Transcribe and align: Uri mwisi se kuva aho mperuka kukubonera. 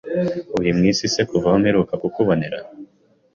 Uri 0.59 0.69
mwisi 0.77 1.05
se 1.13 1.21
kuva 1.29 1.47
aho 1.49 1.57
mperuka 1.61 1.93
kukubonera. 2.01 2.59